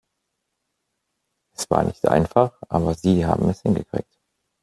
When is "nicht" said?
1.83-2.07